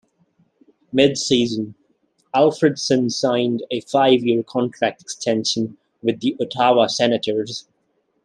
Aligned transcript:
Mid-season, 0.91 1.75
Alfredsson 2.33 3.11
signed 3.11 3.61
a 3.69 3.81
five-year 3.81 4.41
contract 4.41 4.99
extension 5.03 5.77
with 6.01 6.21
the 6.21 6.35
Ottawa 6.41 6.87
Senators. 6.87 7.67